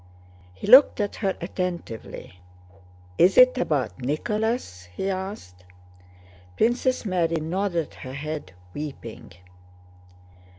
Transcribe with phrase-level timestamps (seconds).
[0.55, 2.39] He looked at her attentively.
[3.19, 5.63] "Is it about Nicholas?" he asked.
[6.57, 9.31] Princess Mary nodded her head, weeping.